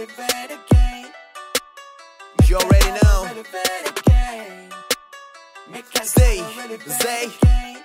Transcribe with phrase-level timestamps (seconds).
[0.00, 1.06] relevant again.
[2.46, 3.24] You already know.
[3.24, 3.50] Relevant
[6.04, 6.42] Zay,
[6.88, 7.76] Zay.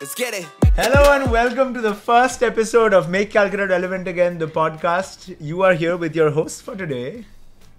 [0.00, 0.46] Let's get it.
[0.74, 5.36] Hello and welcome to the first episode of Make Calcutta Relevant Again, the podcast.
[5.40, 7.26] You are here with your hosts for today.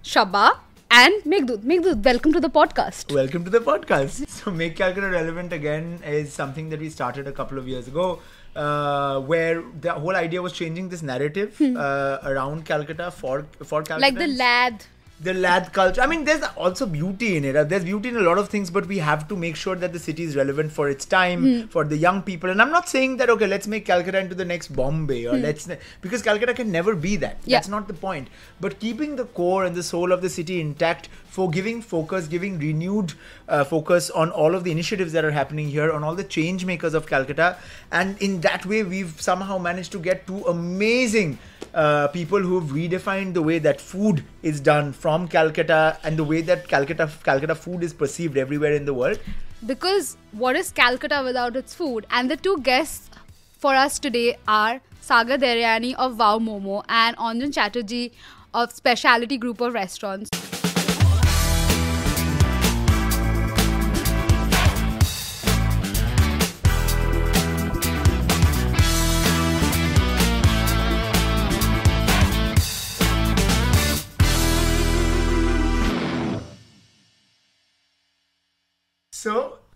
[0.04, 0.58] Shabba
[0.90, 1.64] and Meghdut.
[1.64, 3.12] Meghdut, welcome to the podcast.
[3.12, 4.28] Welcome to the podcast.
[4.28, 8.20] So, Make Calcutta Relevant Again is something that we started a couple of years ago,
[8.56, 13.94] uh, where the whole idea was changing this narrative uh, around Calcutta for for Calcutta.
[13.94, 14.00] Hmm.
[14.00, 14.84] like the lad.
[15.20, 16.00] The lad culture.
[16.00, 17.54] I mean, there's also beauty in it.
[17.56, 19.92] Uh, There's beauty in a lot of things, but we have to make sure that
[19.92, 21.66] the city is relevant for its time, Hmm.
[21.68, 22.50] for the young people.
[22.50, 25.68] And I'm not saying that okay, let's make Calcutta into the next Bombay or let's
[26.00, 27.38] because Calcutta can never be that.
[27.44, 27.58] Yeah.
[27.58, 28.28] That's not the point.
[28.60, 32.58] But keeping the core and the soul of the city intact, for giving focus, giving
[32.58, 33.12] renewed
[33.48, 36.64] uh, focus on all of the initiatives that are happening here, on all the change
[36.64, 37.56] makers of Calcutta,
[37.90, 41.38] and in that way, we've somehow managed to get two amazing
[41.74, 46.40] uh, people who've redefined the way that food is done from Calcutta and the way
[46.40, 49.18] that Calcutta Calcutta food is perceived everywhere in the world.
[49.66, 52.06] Because what is Calcutta without its food?
[52.10, 53.10] And the two guests
[53.58, 58.12] for us today are Sagar Daryani of Wow Momo and Anjan Chatterjee
[58.52, 60.30] of Speciality Group of Restaurants.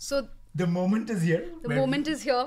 [0.08, 1.44] So the moment is here.
[1.62, 2.12] The moment we...
[2.14, 2.46] is here.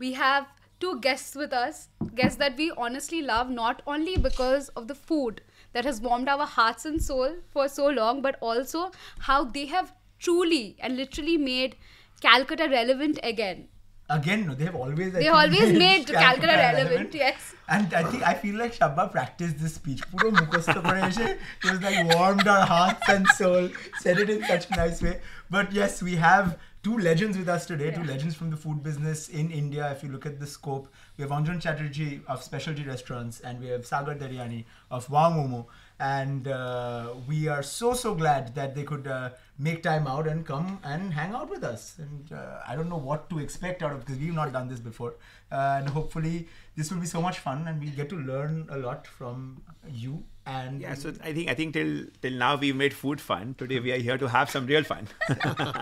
[0.00, 0.48] We have
[0.80, 5.40] two guests with us, guests that we honestly love not only because of the food
[5.74, 8.90] that has warmed our hearts and soul for so long, but also
[9.30, 11.76] how they have truly and literally made
[12.20, 13.68] Calcutta relevant again.
[14.10, 15.12] Again, no, they have always.
[15.12, 17.54] They always made, made Calcutta, Calcutta relevant, relevant, yes.
[17.68, 20.00] And I think I feel like Shabba practiced this speech.
[20.10, 23.68] Puro mukhasta kore It was like warmed our hearts and soul.
[23.98, 25.20] Said it in such a nice way.
[25.50, 27.90] But yes, we have two legends with us today.
[27.90, 29.90] Two legends from the food business in India.
[29.92, 33.68] If you look at the scope, we have Anjan Chatterjee of Specialty Restaurants, and we
[33.68, 35.66] have Sagar Daryani of Wow Momo.
[36.00, 40.46] And uh, we are so so glad that they could uh, make time out and
[40.46, 41.96] come and hang out with us.
[41.98, 44.78] And uh, I don't know what to expect out of because we've not done this
[44.78, 45.14] before.
[45.50, 48.76] Uh, and hopefully this will be so much fun, and we get to learn a
[48.78, 50.22] lot from you.
[50.46, 53.54] And Yeah, so I think I think till till now we've made food fun.
[53.58, 55.08] Today we are here to have some real fun.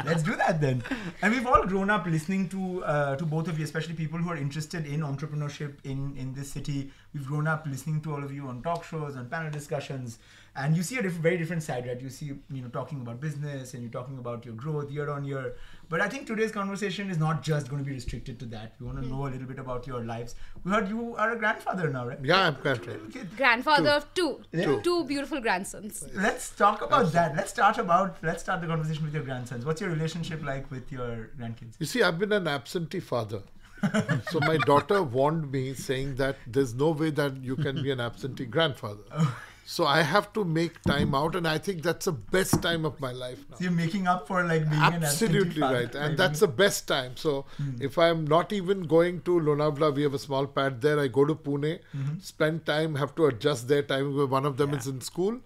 [0.05, 0.83] Let's do that then.
[1.23, 4.31] And we've all grown up listening to uh, to both of you, especially people who
[4.31, 6.91] are interested in entrepreneurship in in this city.
[7.15, 10.19] We've grown up listening to all of you on talk shows and panel discussions,
[10.56, 12.00] and you see a diff- very different side, right?
[12.00, 15.25] You see, you know, talking about business and you're talking about your growth year on
[15.25, 15.55] year.
[15.89, 18.75] But I think today's conversation is not just going to be restricted to that.
[18.81, 20.34] We want to know a little bit about your lives.
[20.65, 22.19] We heard you are a grandfather now, right?
[22.22, 23.00] Yeah, I'm grandfather.
[23.09, 24.81] Okay, Grandfather of two, Two.
[24.83, 26.05] two beautiful grandsons.
[26.15, 27.37] Let's talk about that.
[27.37, 29.65] Let's start about let's start the conversation with your grandsons.
[29.65, 31.75] What's your relationship like with your grandkids?
[31.78, 33.43] You see, I've been an absentee father.
[34.31, 38.00] so my daughter warned me saying that there's no way that you can be an
[38.00, 39.03] absentee grandfather.
[39.69, 43.00] So I have to make time out, and I think that's the best time of
[43.00, 43.56] my life now.
[43.56, 46.87] So you're making up for like being an Absolutely father, right, and that's the best
[46.87, 47.16] time.
[47.16, 47.47] So
[47.81, 51.00] if I'm not even going to Lonavala, we have a small pad there.
[51.00, 51.81] I go to Pune,
[52.21, 54.15] spend time, have to adjust their time.
[54.16, 55.41] where One of them is in school,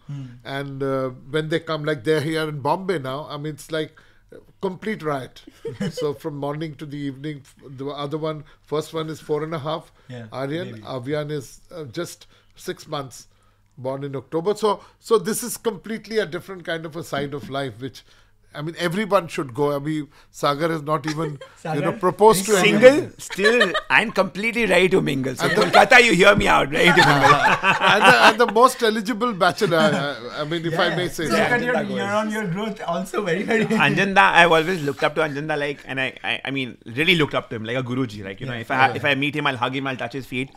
[0.45, 3.27] and uh, when they come, like they're here in Bombay now.
[3.31, 3.99] I mean, it's like
[4.61, 5.43] complete riot.
[5.91, 9.59] so from morning to the evening, the other one, first one is four and a
[9.59, 9.91] half.
[10.11, 10.85] Yeah, Aryan.
[10.87, 13.27] Avian is uh, just six months
[13.77, 14.55] born in October.
[14.55, 18.03] So so this is completely a different kind of a side of life, which
[18.53, 19.75] I mean everyone should go.
[19.75, 22.83] I mean Sagar has not even you know proposed to anyone.
[22.83, 25.37] Single, still, I'm completely ready to mingle.
[25.37, 27.35] So Kolkata, you hear me out, ready to mingle.
[27.91, 29.79] and, the, and the most eligible bachelor.
[29.79, 31.37] I, I mean, if I may say so so.
[31.37, 31.97] look at your Anjanda goes.
[31.97, 35.81] year on year growth also very very Anjanda, I've always looked up to Anjanda like,
[35.87, 38.25] and I, I, I mean, really looked up to him like a guruji.
[38.25, 38.95] Like, you know, if I yeah.
[38.95, 40.51] if I meet him, I'll hug him, I'll touch his feet.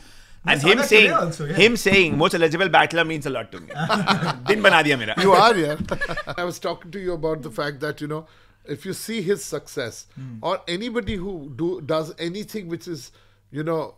[0.45, 1.53] And him saying, also, yeah.
[1.53, 3.67] him saying, most eligible bachelor means a lot to me.
[4.47, 5.15] Din bana diya mera.
[5.21, 5.77] you are, yeah.
[6.37, 8.27] I was talking to you about the fact that you know,
[8.65, 10.07] if you see his success,
[10.41, 13.11] or anybody who do does anything which is,
[13.51, 13.95] you know,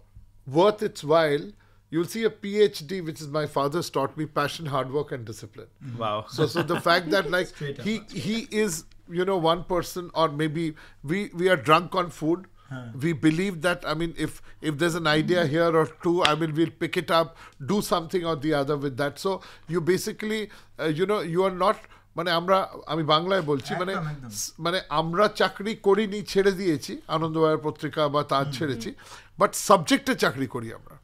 [0.48, 1.52] worth its while,
[1.90, 5.68] you'll see a PhD, which is my father's taught me: passion, hard work, and discipline.
[5.98, 6.26] Wow.
[6.30, 7.86] So, so the fact that like Straight up.
[7.86, 12.48] he he is you know one person or maybe we we are drunk on food
[13.03, 14.33] We believe that I mean if
[14.63, 17.29] if there's an idea here or two, I mean we'll pick it up,
[17.67, 19.19] do something or the other with that.
[19.19, 19.31] So
[19.69, 20.39] you basically
[20.79, 21.79] uh, you know you are not
[22.17, 22.57] মানে আমরা
[22.93, 28.03] আমি বাংলায় বলছি মানে একদম, একদম। স- মানে আমরা চাকরি করিনি ছেড়ে দিয়েছি আনন্দবাজার পত্রিকা
[28.15, 28.91] বা তার ছেড়েছি
[29.41, 30.95] বাট সাবজেক্টে চাকরি করি আমরা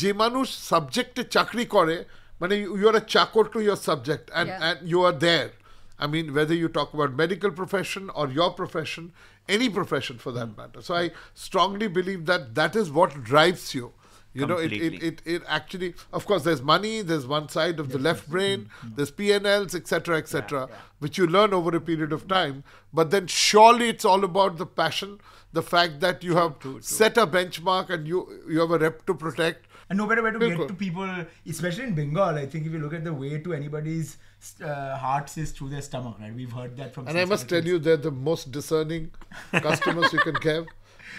[0.00, 1.96] যে মানুষ সাবজেক্টে চাকরি করে
[2.40, 4.66] Mane, you you are a chakor to your subject and, Yeah.
[4.68, 5.50] and you are there.
[5.98, 9.04] I mean, whether you talk about medical profession or your profession,
[9.47, 10.81] any profession for that matter.
[10.81, 13.93] So I strongly believe that that is what drives you.
[14.35, 17.89] You know, it, it, it, it actually, of course, there's money, there's one side of
[17.89, 18.87] the left brain, mm-hmm.
[18.87, 18.95] Mm-hmm.
[18.97, 20.67] there's PNLs, etc., etc.,
[20.99, 22.65] which you learn over a period of time.
[22.93, 25.21] But then surely it's all about the passion,
[25.53, 29.13] the fact that you have set a benchmark and you you have a rep to
[29.13, 29.67] protect.
[29.89, 30.57] And no better way to Bilkul.
[30.57, 31.09] get to people,
[31.47, 32.35] especially in Bengal.
[32.35, 34.17] I think if you look at the way to anybody's
[34.61, 36.33] uh, hearts is through their stomach, right?
[36.33, 37.07] We've heard that from.
[37.07, 37.71] And I must tell circles.
[37.71, 39.11] you, they're the most discerning
[39.51, 40.65] customers you can get,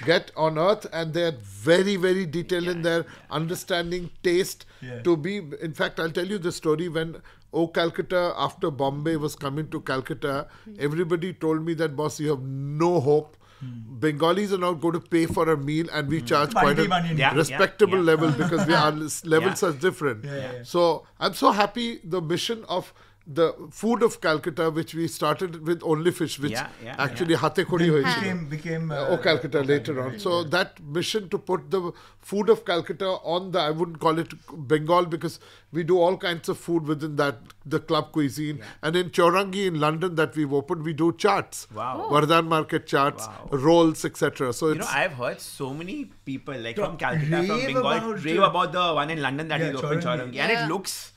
[0.04, 4.66] get on earth, and they're very, very detailed in their understanding, taste.
[4.80, 5.00] Yeah.
[5.02, 9.34] To be, in fact, I'll tell you the story when Oh Calcutta, after Bombay was
[9.34, 10.46] coming to Calcutta,
[10.78, 13.36] everybody told me that boss, you have no hope.
[13.62, 17.14] Bengalis are not going to pay for a meal, and we charge quite a Bandi.
[17.14, 18.04] Yeah, yeah, respectable yeah.
[18.04, 18.92] level because we our
[19.24, 20.24] levels are different.
[20.24, 20.62] Yeah, yeah.
[20.62, 22.92] So I'm so happy the mission of
[23.26, 27.56] the food of Calcutta, which we started with only fish, which Yeah, yeah, actually hate
[27.70, 28.92] khodi hoyi became became.
[28.92, 30.18] Uh, Oh, Calcutta later on.
[30.20, 31.90] So that mission to put the
[32.20, 34.32] food of Calcutta on the, I wouldn't call it
[34.68, 35.40] Bengal because
[35.72, 38.60] we do all kinds of food within that, the club cuisine.
[38.82, 41.66] And in Chaurangi in London that we've opened, we do charts.
[41.74, 42.08] Wow.
[42.12, 43.48] Vardhan Market charts, Wow.
[43.50, 44.52] rolls, etc.
[44.52, 48.24] So You it's know, I've heard so many people like from Calcutta, from Bengal, about
[48.24, 50.32] rave about the one in London that Yeah, is open Chaurangi.
[50.32, 51.12] Chaurangi, and it looks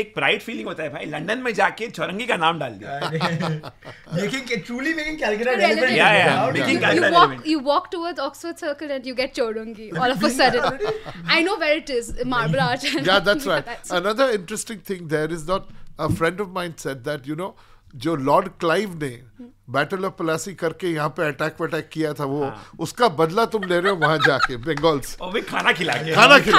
[0.00, 3.70] एक pride feeling होता है भाई London में जाके चौरंगी का नाम डाल दिया।
[4.14, 8.90] Making truly making Calcutta relevant yeah yeah making Calcutta relevant you walk towards Oxford circle
[8.90, 12.86] and you get Chowringhee all of a sudden I know where it is Marble Arch
[13.08, 15.68] yeah that's right another interesting thing there is not
[16.00, 17.54] a friend of mine said that you know
[17.94, 19.08] जो Lord Clive ने
[19.70, 23.64] battle of Plassey करके यहाँ पे attack वटैक किया था वो हाँ। उसका बदला तुम
[23.64, 26.56] ले रहे हो वहाँ जाके बंगाल से और खाना खिला के। खाना खिला।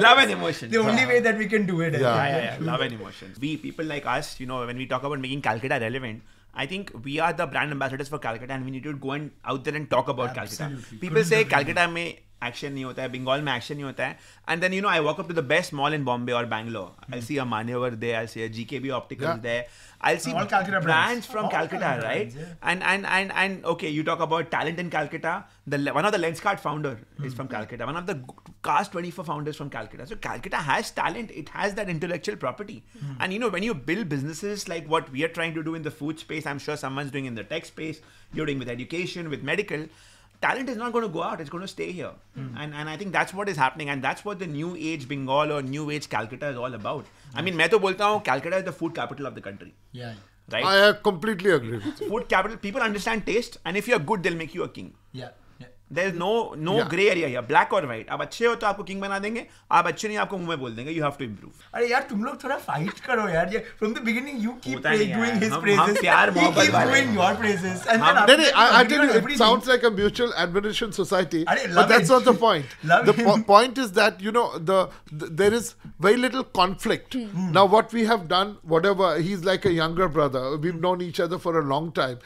[0.00, 3.54] Love and emotion the only way that we can do it love and emotion we
[3.62, 6.22] people like us you know when we talk about making Calcutta relevant
[6.55, 6.79] yeah, yeah, yeah.
[6.79, 7.21] love and emotions.
[7.21, 7.29] We people like us, you know, when we talk about making Calcutta relevant, I think
[7.29, 9.75] we are the brand ambassadors for Calcutta, and we need to go and out there
[9.75, 10.63] and talk about Calcutta.
[10.63, 10.97] Absolutely.
[10.97, 14.05] People Couldn't say agree Calcutta में action नहीं होता है, Bengal में action नहीं होता
[14.05, 14.17] है,
[14.47, 16.91] and then you know I walk up to the best mall in Bombay or Bangalore.
[17.13, 19.37] I'll see a Manyavar there, I'll see a GKB Opticals Yeah.
[19.37, 19.65] there.
[20.03, 20.85] I'll see All Calcutta brands.
[20.85, 22.33] brands from All Calcutta, Calcutta right?
[22.33, 22.53] brands, yeah.
[22.63, 25.45] And and and and okay, you talk about talent in Calcutta.
[25.67, 26.05] The le- one
[27.97, 28.23] of the
[28.66, 30.06] Cars24 founders from Calcutta.
[30.06, 31.30] So Calcutta has talent.
[31.30, 32.82] It has that intellectual property.
[32.98, 33.16] Mm.
[33.20, 35.82] And you know, when you build businesses like what we are trying to do in
[35.82, 38.00] the food space, I'm sure someone's doing in the tech space,
[38.34, 39.86] you're doing with education, with medical,
[40.40, 41.40] talent is not going to go out.
[41.40, 42.12] It's going to stay here.
[42.38, 42.54] Mm.
[42.58, 43.88] And, and I think that's what is happening.
[43.88, 47.06] And that's what the new age Bengal or new age Calcutta is all about.
[47.34, 49.74] I mean, I say Calcutta is the food capital of the country.
[49.92, 50.14] Yeah.
[50.50, 50.64] Right?
[50.64, 51.80] I completely agree.
[51.80, 52.56] food capital.
[52.56, 53.58] People understand taste.
[53.64, 54.94] And if you're good, they'll make you a king.
[55.12, 55.30] Yeah.
[55.85, 55.85] yeah.
[55.95, 56.27] there's no
[56.65, 56.85] no Yeah.
[56.91, 59.41] gray area here black or white आप अच्छे हो तो आपको king बना देंगे
[59.79, 62.23] आप अच्छे नहीं आपको मुंह में बोल देंगे you have to improve अरे यार तुम
[62.23, 65.39] लोग थोड़ा फाइट करो यार ये from the beginning you keep होता नहीं doing यार,
[65.41, 68.07] his हम- praises हम प्यार he मोहब्बत keeps वाले doing हैं। your praises and हम-
[68.07, 69.41] then No, after no, that, I, I continue tell you, on it everything.
[69.43, 72.13] sounds like a mutual admiration society, Arey, but love that's it.
[72.15, 72.77] not the point.
[72.93, 73.45] Love the po- it.
[73.51, 74.79] point is that you know the,
[75.23, 75.69] the there is
[76.07, 77.19] very little conflict.
[77.19, 77.51] Hmm.
[77.59, 80.45] Now, what we have done, whatever, he's like a younger brother.
[80.67, 82.17] We've known each other for a long time.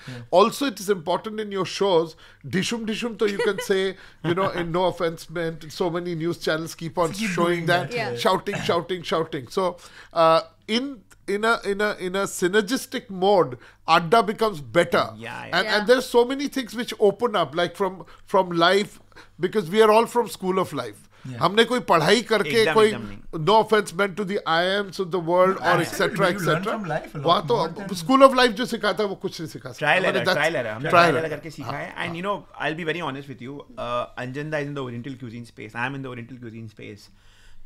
[0.41, 2.15] Also, it is important in your shows.
[2.46, 6.38] Dishum dishum, so you can say, you know, in no offense meant, so many news
[6.38, 8.16] channels keep on Keep showing that, that, Yeah.
[8.16, 9.48] shouting, shouting, shouting.
[9.48, 9.76] So,
[10.14, 15.10] uh, in in a in a in a synergistic mode, Adda becomes better.
[15.16, 15.58] Yeah, yeah.
[15.58, 15.78] And, Yeah.
[15.78, 19.00] and there's so many things which open up, like from from life,
[19.38, 21.09] because we are all from school of life.
[21.40, 25.82] हमने कोई पढ़ाई करके कोई no offence meant to the IIMs of the world और
[25.82, 26.76] etcetera etcetera
[27.16, 30.56] वहाँ तो school of life जो सिखाता है वो कुछ नहीं सिखा ट्रायल एरर ट्रायल
[30.56, 33.42] एरर हमने ट्रायल एरर करके सीखा है and you know I be very honest with
[33.42, 37.08] you Anjanda is in the oriental cuisine space I am in the oriental cuisine space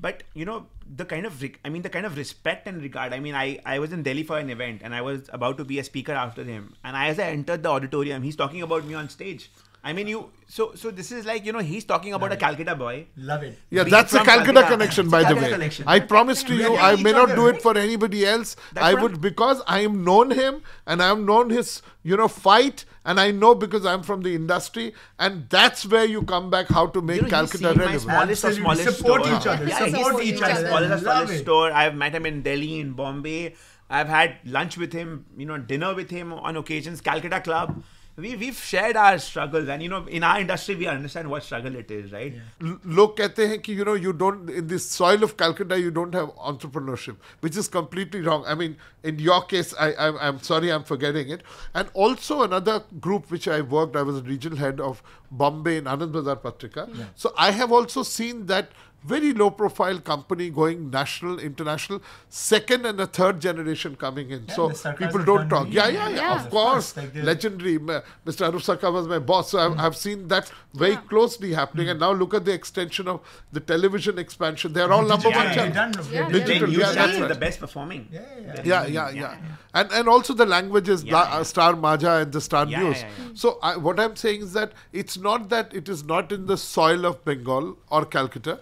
[0.01, 3.19] but you know the kind of i mean the kind of respect and regard i
[3.21, 5.79] mean i i was in delhi for an event and i was about to be
[5.79, 9.09] a speaker after him and as i entered the auditorium he's talking about me on
[9.09, 9.49] stage
[9.89, 10.19] i mean you
[10.57, 13.59] so so this is like you know he's talking about a calcutta boy love it
[13.71, 14.69] Yeah, being that's a Calcutta Calcutta.
[14.73, 15.51] connection, by a the way.
[15.51, 15.85] connection.
[15.95, 18.57] I promise to you, I may not other, do it for anybody else.
[18.73, 22.17] That's I would I'm- because I am known him and I am known his, you
[22.21, 24.87] know, fight, and I know because I'm from the industry,
[25.19, 27.85] and that's where you come back how to make You know, he's Calcutta seen my
[27.85, 28.03] relevant.
[28.03, 29.37] smallest of smallest Support store.
[29.39, 30.67] each other, Yeah, he's support seen each other.
[30.69, 31.43] Smallest of smallest it.
[31.49, 31.73] store.
[31.83, 33.55] I've met him in Delhi, in Bombay.
[33.91, 37.01] I've had lunch with him, you know, dinner with him on occasions.
[37.11, 37.83] Calcutta Club
[38.24, 41.76] We we've shared our struggles, and you know, in our industry, we understand what struggle
[41.82, 42.34] it is, right?
[42.62, 45.92] L- लोग कहते हैं कि you know you don't in the soil of Calcutta you
[46.00, 47.16] don't have entrepreneurship
[47.48, 48.76] which is completely wrong I mean
[49.12, 52.76] in your case I, I'm, I'm sorry I'm forgetting it and also another
[53.08, 55.02] group which I worked I was a regional head of
[55.32, 58.72] Bombay in Anand Bazar Patrika so I have also seen that
[59.05, 64.45] very low profile company going national, international, second and a third generation coming in.
[64.49, 65.67] Yeah, so people don't talk.
[65.71, 66.35] Yeah, yeah, yeah, Yeah.
[66.37, 66.93] of Of course.
[66.93, 67.79] course, Legendary.
[67.79, 68.51] Mr.
[68.51, 69.73] Arup Sarkar was my boss, so Mm.
[69.73, 71.89] I've, I've seen that very closely happening.
[71.91, 73.21] And now look at the extension of
[73.53, 74.73] the television expansion.
[74.73, 76.11] They're all number Digital, one yeah, channels.
[76.11, 77.29] Yeah, Digital, yeah, that's right.
[77.29, 78.09] the best performing.
[78.11, 78.95] Yeah, yeah, Very Yeah, good.
[78.95, 79.37] yeah, yeah,
[79.75, 81.43] And and also the languages, Yeah, yeah.
[81.43, 83.03] Star Majha and the Star Yeah, News.
[83.03, 83.29] yeah, yeah.
[83.35, 86.57] So I, what I'm saying is that it's not that it is not in the
[86.57, 88.59] soil of Bengal or Calcutta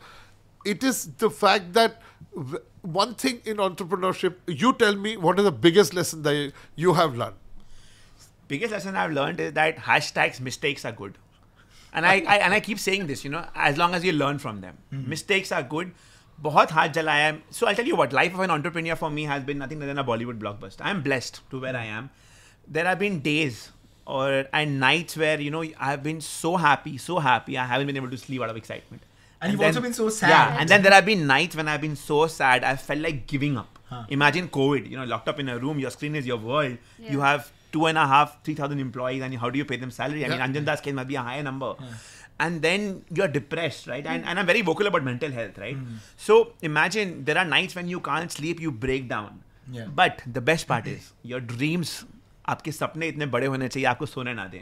[0.65, 2.01] It is the fact that
[2.35, 4.35] w- one thing in entrepreneurship.
[4.47, 7.35] You tell me what is the biggest lesson that you have learned.
[8.51, 11.17] biggest lesson I've learned is that hashtags mistakes are good.
[11.93, 14.39] And I, I and I keep saying this, you know, as long as you learn
[14.43, 14.77] from them.
[15.15, 15.91] Mistakes are good.
[16.45, 19.23] बहुत हाथ जलाया है so I'll tell you what life of an entrepreneur for me
[19.29, 22.09] has been nothing other than a Bollywood blockbuster I'm blessed to where I am
[22.75, 23.71] there have been days
[24.05, 27.97] or and nights where you know I've been so happy so happy I haven't been
[28.01, 29.01] able to sleep out of excitement
[29.41, 30.29] And you've also been so sad.
[30.35, 33.19] yeah and then there have been nights when I've been so sad I felt like
[33.33, 33.79] giving up
[34.15, 36.77] imagine COVID you know locked up in a room your screen is your world
[37.11, 37.25] you Yeah.
[37.27, 40.21] have two and a half, three thousand employees, and how do you pay them salary?
[40.25, 40.45] I mean, Yeah.
[40.47, 41.71] Anjan Das case might be a higher number.
[42.45, 42.85] And then
[43.19, 44.05] you're depressed, right?
[44.13, 45.77] And, and I'm very vocal about mental health, right?
[46.15, 49.41] So imagine there are nights when you can't sleep, you break down.
[49.79, 49.87] Yeah.
[50.01, 51.93] But the best part is your dreams,
[52.49, 54.61] आपके सपने इतने बड़े होने चाहिए आपको सोने ना दें.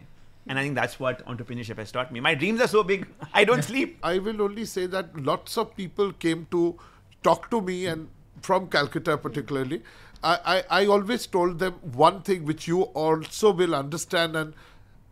[0.51, 2.19] and I think that's what entrepreneurship has taught me.
[2.19, 3.99] My dreams are so big, I don't sleep.
[4.03, 6.77] I will only say that lots of people came to
[7.23, 8.09] talk to me and
[8.43, 9.85] from Calcutta particularly.
[10.25, 14.55] I, I, I always told them one thing which you also will understand and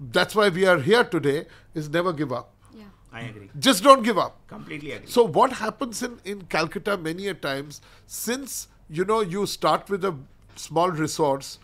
[0.01, 2.53] that's why we are here today is never give up.
[2.77, 2.87] Yeah.
[3.13, 3.49] I agree.
[3.61, 4.45] Just don't give up.
[4.49, 5.09] Completely agree.
[5.09, 10.05] So what happens in, in Calcutta many a times, since you know you start with
[10.05, 10.17] a
[10.57, 11.61] small resource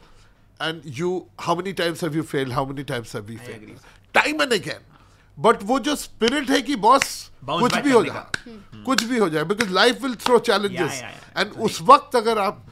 [0.60, 3.76] and you how many times have you fail how many times have we fail
[4.14, 4.92] time and again
[5.38, 7.06] but वो जो spirit है कि boss
[7.48, 11.02] हम्म। कुछ भी हो जाए। कुछ भी हो जाए। Because life will throw challenges
[11.36, 12.64] and उस वक्त अगर आप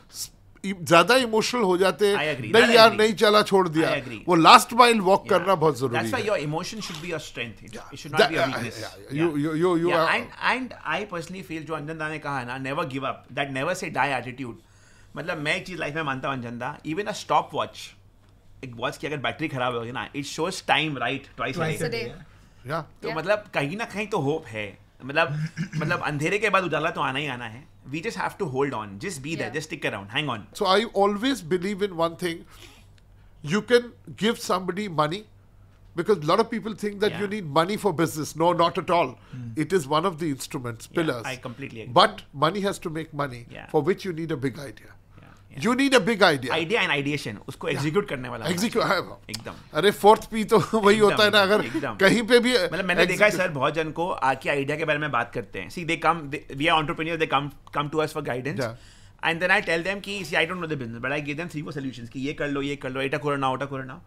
[0.64, 3.90] ज़्यादा इमोशनल हो जाते नहीं यार नहीं चला छोड़ दिया।
[4.28, 7.96] वो लास्ट माइल वॉक करना बहुत ज़रूरी है। Your emotion should be your strength it
[7.98, 11.98] should not be your weakness you you you and and I personally feel जो अंजन
[11.98, 14.60] दा ने कहा ना never give up that never say die attitude
[15.16, 17.88] मतलब मैं एक चीज़ लाइफ में मानता हूँ अंजन दा even a stop watch
[18.64, 21.90] एक वॉच की अगर बैटरी खराब होगी ना a a day.
[21.90, 22.12] day.
[22.66, 24.66] या तो मतलब कहीं ना कहीं तो होप है
[25.04, 25.32] मतलब
[25.76, 28.74] मतलब अंधेरे के बाद उजाला तो आना ही आना है we just have to hold
[28.74, 29.56] on just be there Yeah.
[29.56, 32.44] Just stick around hang on So I always believe in one thing.
[33.52, 33.88] You can
[34.22, 35.20] give somebody money
[36.00, 37.22] because a lot of people think that yeah.
[37.22, 38.34] you need money for business.
[38.42, 39.10] No, not at all.
[39.38, 39.48] mm.
[39.64, 41.24] It is one of the instruments, pillars.
[41.24, 41.94] yeah, I completely agree.
[41.98, 43.66] But money has to make money, Yeah.
[43.74, 44.94] for which you need a big idea.
[45.56, 46.52] You need a big idea.
[46.52, 48.84] Idea and ideation उसको execute करने वाला होना Execute.
[49.30, 51.62] एकदम। अरे fourth P तो वही होता है ना अगर
[52.00, 54.98] कहीं पे भी मतलब मैंने देखा है सर बहुत जन को आके आइडिया के बारे
[54.98, 56.20] में बात करते हैं। See they come
[56.56, 58.60] we are entrepreneur they come come to us for guidance
[59.24, 61.36] and then I tell them कि see I don't know the business but I give
[61.36, 63.66] them three four solutions कि ये कर लो ये कर लो एटा करो ना ओटा
[63.66, 64.00] करो ना।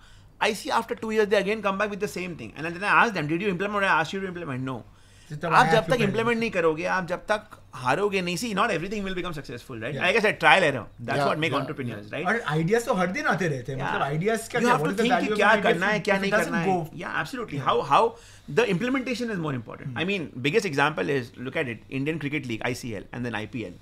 [0.43, 2.83] I see after two years they again come back with the same thing and then
[2.83, 4.83] I ask them did you implement I ask you to implement no
[5.31, 9.15] आप जब तक इंप्लीमेंट नहीं करोगे आप जब तक हारोगे नहीं see not everything will
[9.15, 12.27] become successful right I guess I try ले रहा हूँ that's what make entrepreneurs right
[12.27, 15.35] और आइडियाज़ तो हर दिन आते रहते हैं मतलब आइडियाज़ का क्या बोलते हैं कि
[15.35, 16.77] क्या करना है क्या नहीं करना है.
[16.95, 18.09] Yeah absolutely how how
[18.51, 22.45] the implementation is more important I mean biggest example is look at it Indian Cricket
[22.45, 23.73] League ICL and then IPL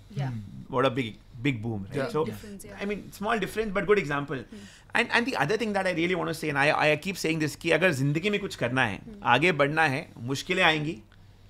[0.73, 1.97] what a big big boom right?
[1.97, 2.07] Yeah.
[2.09, 2.77] so yeah.
[2.81, 4.39] i mean small difference but good example.
[4.51, 4.61] Hmm.
[4.95, 7.19] and and the other thing that i really want to say and i i keep
[7.23, 9.17] saying this ki agar zindagi mein kuch karna hai hmm.
[9.33, 10.95] aage badhna hai मुश्किलें आएँगी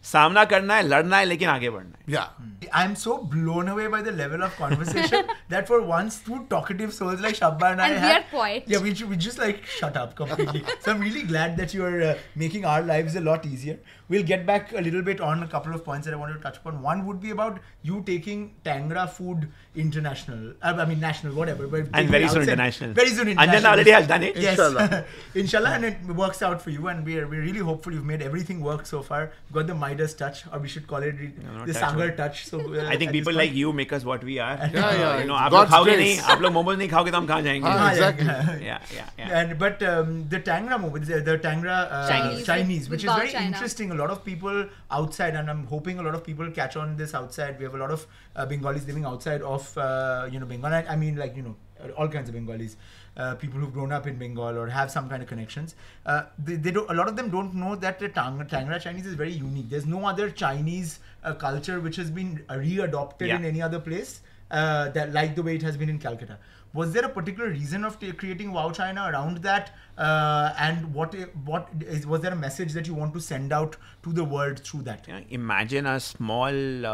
[0.03, 2.62] सामना करना है लड़ना है लेकिन आगे बढ़ना है Yeah.
[2.73, 7.21] I'm so blown away by the level of conversation that for once two talkative souls
[7.21, 8.63] like Shabba and, I And we have- are quiet.
[8.67, 10.63] Yeah, we, we just like shut up completely.
[10.79, 13.79] so I'm really glad that you're uh, making our lives a lot easier.
[14.09, 16.39] We'll get back a little bit on a couple of points that I wanted to
[16.39, 16.81] touch upon.
[16.81, 20.53] One would be about you taking Tangra Food international.
[20.61, 21.67] Uh, I mean national, whatever.
[21.67, 22.93] But taking very soon international.
[22.93, 23.71] Very soon Anjanda international.
[23.73, 24.35] already has done it.
[24.35, 24.59] Yes.
[24.59, 25.05] Inshallah.
[25.35, 26.87] Inshallah, and it works out for you.
[26.87, 29.31] And we're, we're really hopeful you've made everything work so far.
[29.47, 32.11] You've got the Midas touch, or we should call it re- not the touch, Sagar
[32.11, 32.45] touch.
[32.47, 34.56] So uh, I think at people this like point- you make us what we are
[34.56, 36.00] Yeah, yeah, you know it's आप लोग God's खाओगे grace.
[36.02, 38.26] नहीं आप लोग मोमोज नहीं खाओगे तो हम कहाँ जाएंगे हाँ, exactly.
[38.66, 42.88] yeah yeah yeah And but um, the Tangra movie, the, the Tangra uh, Chinese, Chinese,
[42.88, 43.46] with- which with is Bao very China.
[43.52, 43.90] interesting.
[43.90, 44.60] A lot of people
[45.00, 47.58] outside, and I'm hoping a lot of people catch on this outside.
[47.58, 50.72] We have a lot of uh, Bengalis living outside of uh, you know Bengal.
[50.80, 51.56] I, I mean, like you know,
[51.96, 52.76] all kinds of Bengalis.
[52.76, 53.01] Uh,
[53.35, 55.75] people who've grown up in Bengal or have some kind of connections.
[56.05, 56.89] Uh, they, they don't.
[56.89, 59.69] A lot of them don't know that the Tang, Tangra Chinese is very unique.
[59.69, 63.35] There's no other Chinese uh, culture which has been uh, readopted Yeah.
[63.37, 64.21] in any other place.
[64.53, 66.37] Uh, that like the way it has been in Calcutta.
[66.79, 69.65] Was there a particular reason of creating Wow China around that?
[69.95, 73.53] Uh, and what i- what is was there a message that you want to send
[73.57, 73.75] out
[74.07, 75.05] to the world through that?
[75.11, 76.87] Yeah, imagine a small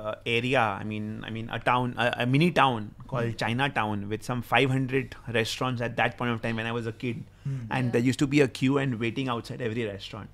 [0.00, 0.60] uh, area.
[0.80, 5.14] I mean, I mean, a town, a, a mini town called Chinatown with some 500
[5.38, 7.22] restaurants at that point of time when I was a kid,
[7.70, 10.30] and there used to be a queue and waiting outside every restaurant.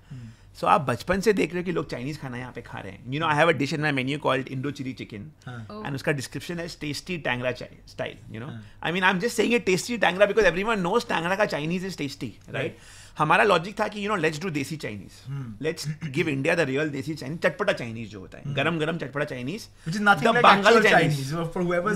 [0.61, 2.93] So आप बचपन से देख रहे हो कि लोग Chinese खाना यहाँ पे खा रहे
[2.93, 5.95] हैं। You know I have a dish in my menu called Indo chilli chicken and
[5.95, 8.49] उसका डिस्क्रिप्शन है tasty Tangra style you know
[8.83, 11.87] I mean I am just saying it tasty Tangra because everyone knows Tangra का Chinese
[11.87, 12.79] is tasty right
[13.18, 16.88] हमारा logic था कि you know let's do desi Chinese let's give India the real
[16.90, 19.66] desi Chinese चटपटा Chinese जो होता है गरम गरम चटपटा Chinese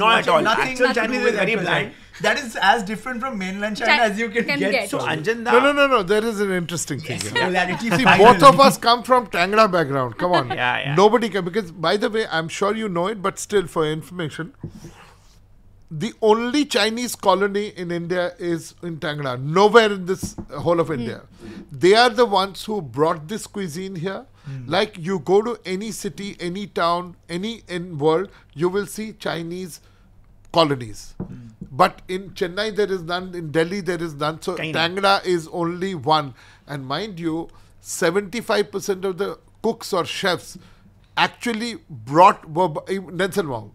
[0.03, 1.67] uh, Actual to do Chinese with is very actual bland.
[1.67, 2.23] Chinese.
[2.27, 4.73] That is as different from mainland China Chi- as you can, can get.
[4.73, 4.91] get.
[4.91, 4.99] So.
[5.15, 6.03] Anjanda, No, no, no, no.
[6.13, 7.21] There is an interesting thing.
[7.21, 7.31] here.
[7.37, 10.19] Similarity See, both of us come from Tangra background.
[10.25, 10.49] Come on.
[10.49, 10.95] Yeah, yeah.
[11.03, 14.53] Nobody can because by the way, I'm sure you know it, but still for information,
[15.93, 19.39] the only Chinese colony in India is in Tangra.
[19.41, 20.95] Nowhere in this whole of hmm.
[20.95, 21.23] India.
[21.71, 24.25] They are the ones who brought this cuisine here.
[24.47, 24.65] Hmm.
[24.67, 29.81] Like you go to any city, any town, any in world, you will see Chinese
[30.53, 31.15] colonies.
[31.19, 31.49] Hmm.
[31.71, 33.35] But in Chennai there is none.
[33.35, 34.41] In Delhi there is none.
[34.41, 34.73] So of.
[34.75, 36.35] Tangra is only one.
[36.67, 37.49] And mind you,
[37.83, 40.57] 75% of the cooks or chefs
[41.19, 42.71] actually brought were
[43.13, 43.73] Nelson Wang,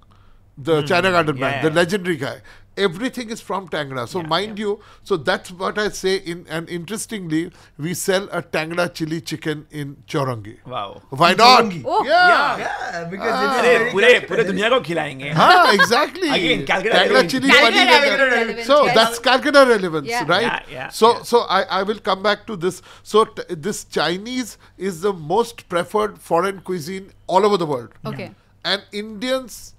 [0.58, 0.88] the mm.
[0.88, 1.42] China Garden yeah.
[1.42, 2.42] man, the legendary guy.
[2.76, 4.08] Everything is from Tangra.
[4.08, 4.66] So yeah, mind yeah.
[4.66, 6.18] you, so that's what I say.
[6.18, 10.64] In and interestingly, we sell a Tangra chili chicken in Chorangi.
[10.64, 11.02] Wow.
[11.10, 11.74] Why not?
[11.84, 12.06] Oh.
[12.06, 12.58] Yeah.
[12.60, 13.06] yeah.
[13.06, 13.62] because ah.
[13.64, 15.34] it's pure pure dunya ko khilayenge.
[15.36, 16.30] Ah, exactly.
[16.30, 20.62] Again, Tangra chili Calcutta So that's Calcutta relevance, right?
[20.70, 22.84] Yeah, so so I, I will come back to this.
[23.02, 27.90] So t- this Chinese is the most preferred foreign cuisine all over the world.
[28.06, 28.32] Okay.
[28.64, 29.74] And Indians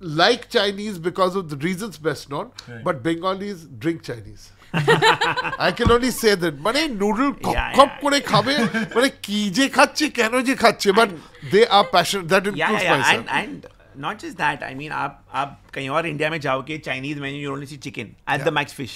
[0.00, 2.50] like Chinese because of the reasons best known,
[2.84, 4.52] but Bengalis drink Chinese.
[4.74, 6.62] I can only say that.
[6.62, 10.92] But a noodle cup kore khabe, but a kije khachi, keno.
[10.92, 11.14] But
[11.50, 12.28] they are passionate.
[12.28, 13.24] That includes yeah, yeah.
[13.30, 14.62] And, not just that.
[14.62, 18.14] I mean, आप आप कहीं और India में जाओगे Chinese menu you only see chicken
[18.34, 18.94] at the max fish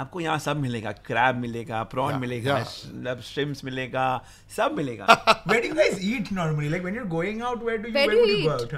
[0.00, 4.06] आपको यहाँ सब मिलेगा क्रैब मिलेगा प्रॉन मिलेगा मतलब श्रिम्स मिलेगा
[4.56, 5.06] सब मिलेगा
[5.48, 7.94] where do you guys eat normally like when you are going out where do you
[7.94, 8.74] where do you go out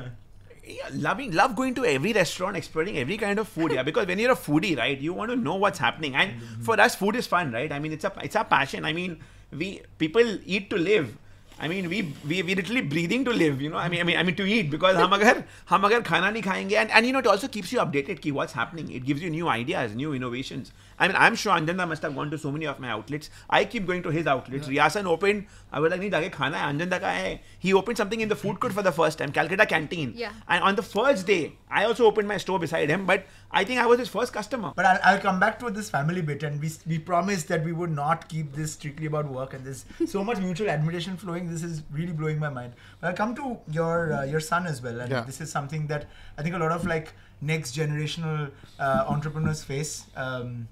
[0.63, 0.93] would you you go eat?
[0.93, 0.93] out?
[0.93, 0.99] Huh?
[0.99, 4.19] Yeah, loving love going to every restaurant exploring every kind of food yeah because when
[4.19, 7.27] you're a foodie right you want to know what's happening and for us food is
[7.27, 9.19] fun right i mean it's a it's our passion i mean
[9.51, 11.17] we people eat to live
[11.61, 13.77] I mean, we we we literally breathing to live, you know.
[13.77, 16.41] I mean, I mean, I mean to eat because हम अगर हम अगर खाना नहीं
[16.41, 18.89] खाएंगे and and you know it also keeps you updated कि what's happening.
[18.91, 20.71] It gives you new ideas, new innovations.
[20.98, 23.30] I mean, I'm sure Anjanda must have gone to so many of my outlets.
[23.50, 24.68] I keep going to his outlets.
[24.68, 24.86] Yeah.
[24.86, 27.40] Riasan opened, I was like, Nahi, khana hai, Anjanda ka hai.
[27.58, 30.12] He opened something in the food court for the first time, Calcutta Canteen.
[30.14, 30.32] Yeah.
[30.48, 33.80] And on the first day, I also opened my store beside him, but I think
[33.80, 34.72] I was his first customer.
[34.76, 37.72] But I'll, I'll come back to this family bit, and we, we promised that we
[37.72, 41.50] would not keep this strictly about work, and there's so much mutual admiration flowing.
[41.50, 42.74] This is really blowing my mind.
[43.00, 45.22] But I'll come to your, uh, your son as well, and yeah.
[45.22, 46.06] this is something that
[46.38, 50.04] I think a lot of like, next generational uh, entrepreneurs face.
[50.16, 50.68] Um,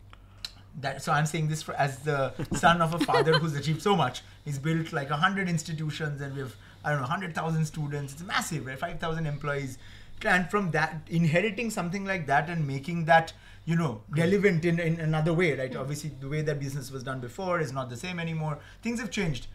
[0.81, 3.95] that so I'm saying this for, as the son of a father who's achieved so
[3.95, 4.23] much.
[4.45, 8.15] He's built like a hundred institutions, and we have I don't know hundred thousand students.
[8.15, 8.79] It's massive, right?
[8.79, 9.79] Five thousand employees,
[10.25, 13.33] and from that inheriting something like that and making that
[13.65, 15.77] you know relevant in, in another way, right?
[15.77, 18.59] Obviously, the way that business was done before is not the same anymore.
[18.83, 19.47] Things have changed.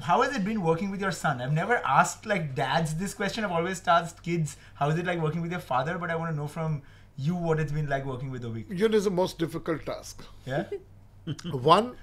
[0.00, 1.40] How has it been working with your son?
[1.40, 3.44] I've never asked like dads this question.
[3.44, 5.98] I've always asked kids, how is it like working with your father?
[5.98, 6.82] But I want to know from
[7.16, 8.66] you what it's been like working with Avik.
[8.78, 10.24] You know, is the most difficult task.
[10.46, 10.64] Yeah.
[11.52, 11.96] One,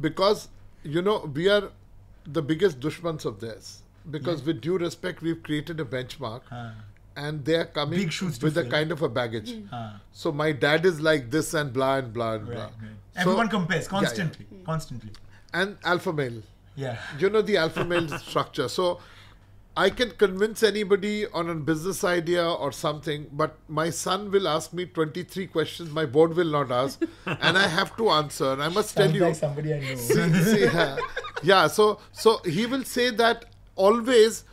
[0.00, 0.48] because
[0.82, 1.70] you know we are
[2.24, 3.82] the biggest dushmans of theirs.
[4.08, 6.42] Because with due respect, we've created a benchmark,
[7.16, 8.08] and they are coming
[8.40, 9.52] with a kind of a baggage.
[9.72, 10.00] Ah.
[10.12, 12.64] So my dad is like this and blah and blah and Right, blah.
[12.66, 12.96] right.
[13.14, 14.00] So- Everyone compares Yeah, yeah.
[14.00, 15.10] constantly, constantly.
[15.52, 16.42] And alpha male.
[16.76, 16.98] Yeah.
[17.18, 18.68] You know the alpha male structure.
[18.68, 19.00] So
[19.76, 24.72] I can convince anybody on a business idea or something, but my son will ask
[24.72, 25.90] me 23 questions.
[25.90, 28.52] My board will not ask, and I have to answer.
[28.52, 29.96] And I must tell you, like somebody I know.
[29.96, 30.96] see, see, yeah.
[31.42, 34.44] yeah so so he will say that always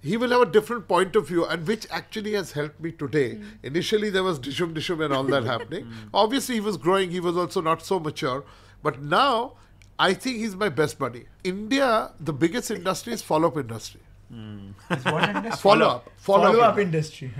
[0.00, 3.34] he will have a different point of view and which actually has helped me today
[3.34, 3.48] hmm.
[3.62, 6.08] initially there was dishum dishum and all that happening hmm.
[6.12, 8.44] obviously he was growing he was also not so mature
[8.82, 9.52] but now
[9.98, 11.24] i think he's my best buddy.
[11.44, 14.00] India the biggest industry is follow-up industry.
[14.30, 14.70] Hmm.
[14.90, 15.60] It's what industry?
[15.62, 16.08] follow-up.
[16.16, 17.30] Follow-up, Follow-up industry.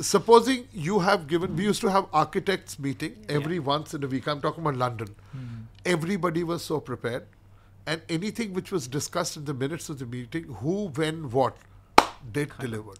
[0.00, 4.26] supposing you have given we used to have architects meeting every once in a week.
[4.26, 5.14] I'm talking about london.
[5.32, 5.62] Hmm.
[5.84, 7.26] Everybody was so prepared.
[7.84, 11.56] And anything which was discussed in the minutes of the meeting who when what
[12.32, 12.98] did delivered.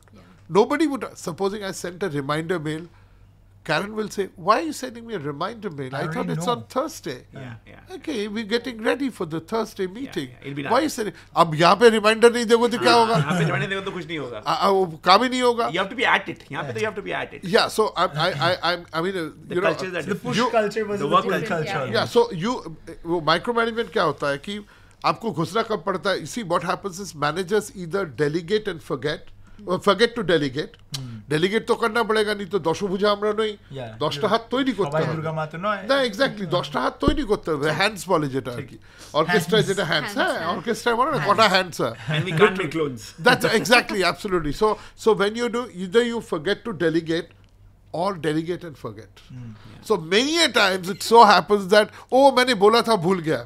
[0.48, 1.04] Nobody would.
[1.16, 2.88] Supposing I sent a reminder mail,
[3.65, 5.95] Karen will say, "Why are you sending me a reminder mail?
[5.95, 7.95] I I, thought already it's know." on Thursday." Yeah, yeah.
[7.95, 10.29] Okay, we're getting ready for the Thursday meeting.
[10.29, 10.93] yeah, it'll be Why are you nice.
[10.99, 11.17] sending?
[11.43, 13.17] अब यहाँ पे reminder नहीं दोगे तो क्या होगा?
[13.17, 15.67] यहाँ पे जमाने देखो तो कुछ नहीं होगा आ- आ, वो काम ही नहीं होगा.
[15.73, 17.43] you have to be at it यहाँ पे तो you have to be at it
[17.57, 20.19] Yeah, so I, I, I, I'm- I mean, uh, the you know, cultures are The
[20.23, 21.85] push different You- culture versus the the, work pull culture, culture.
[21.99, 22.55] yeah, so you
[23.13, 24.59] वो micro management क्या होता है कि
[25.05, 29.29] आपको घुसना कब पड़ता है see what happens is managers either delegate and forget
[29.85, 30.71] forget to delegate
[31.33, 33.91] delegate তো করনা পড়েগা নি তো দশ বুঝা আমরা নই Yeah.
[34.03, 37.23] দশটা হাত তৈরি করতে সবাই হবে দুর্গা মা তো নয় না এক্স্যাক্টলি দশটা হাত তৈরি
[37.31, 38.77] করতে হবে হ্যান্ডস বলে যেটা আর কি
[39.21, 43.01] অর্কেস্ট্রায় যেটা হ্যান্ডস হ্যাঁ অর্কেস্ট্রায় বলে না কটা হ্যান্ডস হয় and we can't make clones
[43.27, 44.53] That's exactly, absolutely.
[44.61, 44.67] So,
[45.03, 47.29] so when you do, either you forget to delegate
[47.93, 49.11] or delegate and forget.
[49.81, 53.41] So many a times it so happens that oh मैंने बोला था भूल गया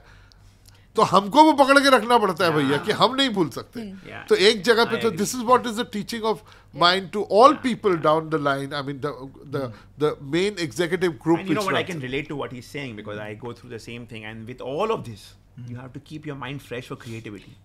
[0.96, 3.80] तो हमको वो पकड़ के रखना पड़ता है भैया कि हम नहीं भूल सकते।
[4.28, 6.40] तो एक जगह पे तो this is what is the teaching of
[6.74, 11.54] mind to all people down the line I mean the the main executive group you
[11.54, 13.78] know what I can relate to what he is saying because I go through the
[13.80, 15.28] same thing and with all of this
[15.70, 17.56] you have to keep your mind fresh for creativity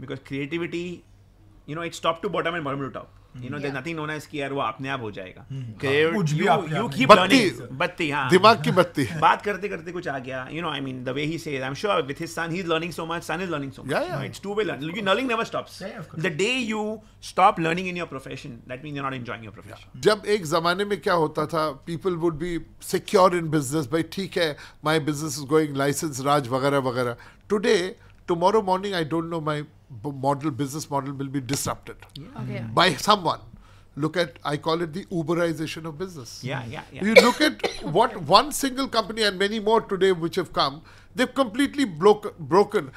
[0.00, 0.84] because creativity
[1.68, 3.10] you know it's top to bottom and bottom to top
[3.44, 6.46] you know there nothing known as कि यार वो अपने आप हो जाएगा। कुछ भी
[6.76, 7.40] you keep बत्ती
[7.72, 11.02] बत्ती हाँ। दिमाग की बत्ती। बात करते करते कुछ आ गया। You know I mean
[11.04, 13.22] the way he says I am sure with his son he is learning so much
[13.22, 15.82] son is learning so much it's two way learn learning learning never stops
[16.18, 16.82] the day you
[17.22, 20.46] stop learning in your profession that mean you are not enjoying your profession जब एक
[20.46, 25.00] जमाने में क्या होता था people would be secure in business भाई ठीक है my
[25.10, 27.16] business is going licence raj वगैरह वगैरह।
[27.48, 27.76] Today
[28.28, 29.54] tomorrow morning i don't know my
[30.02, 32.60] model, business model will be disrupted okay.
[32.60, 32.74] Mm.
[32.74, 33.40] by someone.
[33.98, 36.44] Look at, I call it the Uberization of business.
[36.44, 37.02] Yeah, yeah, yeah.
[37.02, 40.82] You look at what one single company and many more today which have come,
[41.14, 42.90] they've completely broke broken.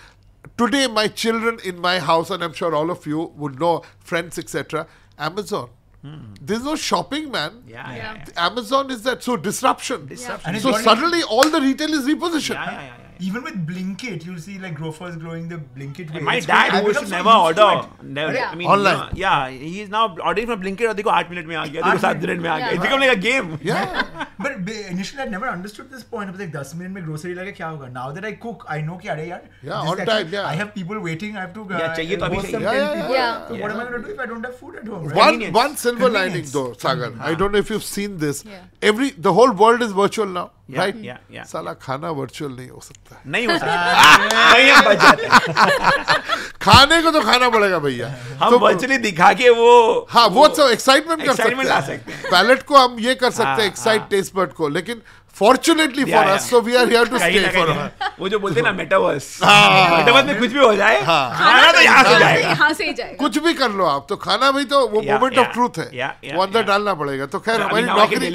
[0.57, 4.37] Today, my children in my house, and I'm sure all of you would know, friends,
[4.37, 5.69] etc., Amazon.
[6.01, 6.33] Hmm.
[6.41, 7.63] There's no shopping, man.
[7.67, 8.15] Yeah, yeah.
[8.15, 10.05] yeah, Amazon is that so disruption.
[10.07, 10.59] Disruption.
[10.59, 12.55] So suddenly all the retail is repositioned.
[12.55, 16.21] Yeah, yeah, yeah, Even with Blinkit, you'll see like grocers growing the Blinkit way.
[16.27, 17.87] My It's dad I've used to never to order.
[18.01, 18.51] Never, Yeah.
[18.51, 18.97] I mean, Online.
[18.99, 21.97] know, yeah, he's now ordering from Blinkit और देखो आठ minute में आ गया देखो
[22.05, 22.75] सात minute. Minute में आ गया Yeah.
[22.77, 24.53] it's become like a game yeah But
[24.91, 26.29] initially, I never understood this point.
[26.29, 27.87] I was like, 10 minute में grocery लगे क्या होगा?
[27.95, 30.45] Now that I cook, I know कि अरे यार, Yeah, on time, yeah.
[30.51, 31.35] I have people waiting.
[31.35, 31.65] I have to.
[31.65, 32.67] Uh, Yeah, चाहिए तो अभी host चाहिए.
[32.67, 33.63] Yeah, yeah, yeah, So yeah.
[33.65, 35.09] what am I going to do if I don't have food at home?
[35.09, 35.19] Right?
[35.23, 38.63] one one silver lining though sagar i don't know if you've seen this Yeah.
[38.93, 40.97] every the whole world is virtual now Yeah, right?
[41.01, 41.45] yeah, yeah.
[41.45, 43.81] साला खाना virtual नहीं हो सकता है। नहीं हो सकता।
[44.55, 44.81] हैं।
[46.61, 50.69] खाने को तो खाना पड़ेगा भैया। हम तो- वर्चुअली दिखा के वो हाँ वो तो
[50.69, 54.35] एक्साइटमेंट कर सकते हैं। पैलेट को हम ये कर सकते हाँ, हैं एक्साइट हाँ। टेस्ट
[54.35, 55.01] बर्ड को। लेकिन
[55.35, 56.35] fortunately Yeah, for yeah.
[56.35, 59.97] Us so we are here to stay for वो जो बोलते हैं ना मेटावर्स हाँ।
[59.97, 62.93] मेटावर्स में कुछ भी हो जाए हाँ। खाना तो यहाँ से जाएगा। यहाँ से ही
[62.93, 66.17] जाएगा। कुछ भी कर लो आप तो खाना भी तो वो मोमेंट ऑफ़ ट्रूथ है।
[66.35, 68.29] वो अंदर डालना पड़ेगा। तो खैर हमारी नौकरी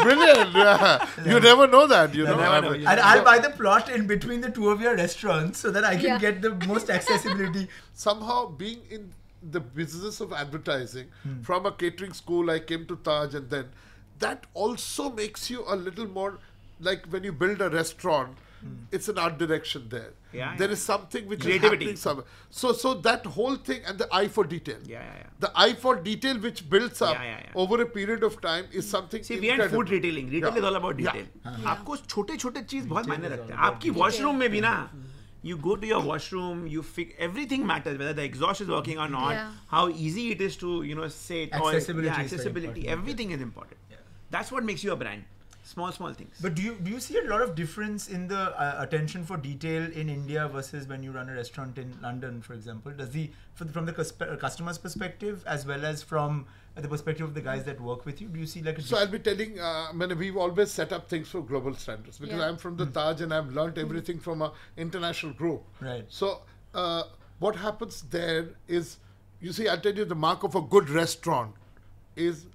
[0.03, 1.07] brilliant yeah.
[1.25, 2.73] you never know that you know never know.
[2.73, 5.71] I mean, And I'll buy the plot in between the two of your restaurants so
[5.71, 6.19] that I can Yeah.
[6.19, 7.67] get the most accessibility.
[7.93, 9.13] somehow being in
[9.51, 11.41] the business of advertising Hmm.
[11.41, 13.65] from a catering school i came to taj and then
[14.19, 16.37] that also makes you a little more
[16.79, 18.37] like when you build a restaurant
[18.98, 20.38] it's an art direction there Hmm.
[20.38, 20.76] Yeah, There yeah.
[20.76, 21.66] is something which Creativity.
[21.66, 22.24] is happening somewhere
[22.60, 25.28] so so that whole thing and the eye for detail Yeah, yeah, yeah.
[25.44, 27.60] the eye for detail which builds up Yeah, yeah, yeah.
[27.64, 29.84] over a period of time is something See, we are in incredible.
[29.84, 30.28] food retailing.
[30.34, 30.58] Retail Yeah.
[30.62, 31.12] is all about Yeah.
[31.18, 31.62] detail.
[31.74, 34.74] आपको छोटे छोटे चीज बहुत मायने रखते हैं आपकी washroom में भी ना
[35.52, 39.08] you go to your washroom you fix everything matters whether the exhaust is working or
[39.16, 39.52] not Yeah.
[39.76, 42.80] how easy it is to you know say it or- Accessibility yeah, is very accessibility
[42.86, 42.98] important.
[42.98, 44.00] everything is important
[44.36, 45.32] that's what makes you a brand
[45.63, 48.39] small small things But do you do you see a lot of difference in the
[48.59, 52.53] uh, attention for detail in India versus when you run a restaurant in London, for
[52.53, 52.91] example?
[52.91, 56.45] Does the for the- from the cusp- uh, customer's perspective as well as from
[56.75, 58.81] uh, the perspective of the guys that work with you, do you see like a
[58.81, 62.17] So I'll be telling, uh, I mean, we've always set up things for global standards
[62.17, 62.47] because Yeah.
[62.47, 65.63] I'm from the Taj and I've learnt everything from a international group.
[65.81, 66.05] Right.
[66.07, 66.41] So
[66.73, 67.03] uh,
[67.39, 68.97] what happens there is,
[69.41, 71.55] you see, I'll tell you the mark of a good restaurant
[72.15, 72.45] is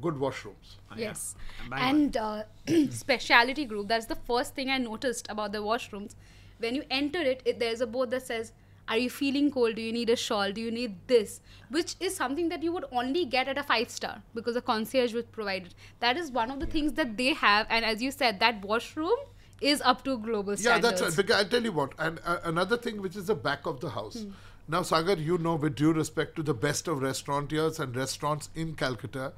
[0.00, 0.76] good washrooms.
[0.96, 1.34] Yes.
[1.70, 2.42] Bang And uh,
[2.90, 6.14] speciality group, that's the first thing I noticed about the washrooms.
[6.58, 8.52] When you enter it, it there's a board that says,
[8.88, 9.76] Are you feeling cold?
[9.76, 10.52] Do you need a shawl?
[10.52, 11.40] Do you need this?
[11.70, 15.14] Which is something that you would only get at a five star because the concierge
[15.14, 15.74] would provide it.
[16.00, 17.66] That is one of the things that they have.
[17.70, 19.18] And as you said, that washroom
[19.60, 20.84] is up to global standards.
[20.84, 21.16] Yeah, that's right.
[21.16, 23.90] Because I'll tell you what, and uh, another thing which is the back of the
[23.90, 24.24] house.
[24.70, 28.74] Now, Sagar, you know, with due respect to the best of restaurateurs and restaurants in
[28.74, 29.32] Calcutta,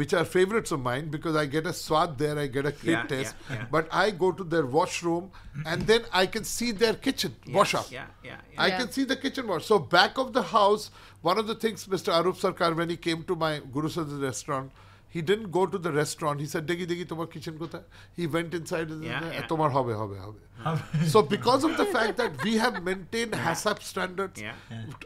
[0.00, 2.92] which are favorites of mine because I get a swat there, I get a clean
[2.94, 3.34] Yeah, taste.
[3.50, 3.66] yeah, yeah.
[3.70, 5.30] But I go to their washroom
[5.66, 7.90] and then I can see their kitchen wash up.
[7.90, 8.62] Yeah, yeah, yeah.
[8.62, 8.78] I Yeah.
[8.78, 9.66] can see the kitchen wash.
[9.66, 12.12] So back of the house, one of the things Mr.
[12.20, 14.72] Arup Sarkar, when he came to my Guru Sadh's restaurant,
[15.08, 16.40] he didn't go to the restaurant.
[16.40, 17.82] He said, Degi, Degi, tomar kitchen kotha?
[18.16, 19.46] He went inside and Yeah, said, yeah.
[19.46, 20.16] tomar hobe, hobe,
[20.64, 21.06] hobe.
[21.06, 24.54] so because of the fact that we have maintained HACCP standards, Yeah.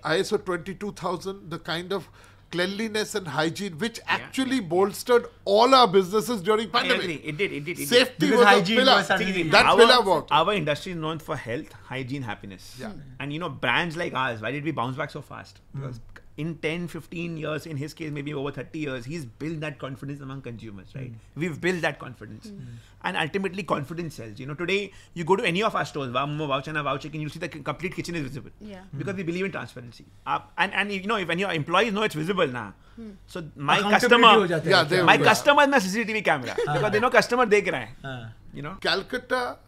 [0.05, 2.09] ISO 22000, the kind of
[2.51, 7.03] cleanliness and hygiene which actually bolstered all our businesses during I pandemic.
[7.03, 7.15] agree.
[7.25, 7.53] It did.
[7.53, 7.79] It did.
[7.81, 7.89] It.
[7.89, 8.97] Safety was a hygiene pillar.
[8.97, 10.33] was that our, pillar worked.
[10.33, 12.77] Our industry is known for health, hygiene, happiness.
[12.81, 12.93] Yeah.
[13.21, 15.61] And you know, brands like ours, why did we bounce back so fast?
[15.75, 19.61] Because hmm in 10, 15 years, in his case, maybe over 30 years, he's built
[19.61, 21.11] that confidence among consumers, right?
[21.11, 21.17] Mm.
[21.35, 22.49] We've built that confidence.
[22.49, 22.67] Mm.
[23.05, 24.39] And ultimately, confidence sells.
[24.39, 27.31] You know, today, you go to any of our stores, Vamo, Wow China, Vouchikin, you
[27.31, 28.51] see the complete kitchen is visible.
[28.61, 28.81] Yeah.
[28.97, 29.19] Because hmm.
[29.19, 30.05] we believe in transparency.
[30.27, 33.11] Uh, and, and, you know, if your employees know it's visible now, hmm.
[33.27, 36.55] so my customer, yeah, my customer is my CCTV camera.
[36.57, 38.27] because they know customer dekh raha hai.
[38.53, 38.77] You know?
[38.81, 39.59] Calcutta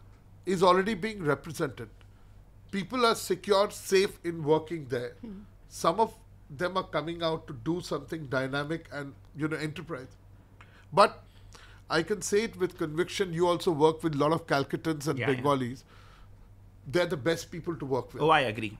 [0.45, 1.89] is already being represented.
[2.71, 5.13] People are secure, safe in working there.
[5.23, 5.41] Hmm.
[5.69, 6.15] Some of
[6.51, 10.17] them are coming out to do something dynamic and you know enterprise.
[10.93, 11.23] But
[11.91, 13.33] I can say it with conviction.
[13.33, 15.35] You also work with a lot of Calcuttans and Yeah, yeah.
[15.35, 15.85] Bengalis.
[16.87, 18.23] They're the best people to work with.
[18.23, 18.79] Oh, I agree.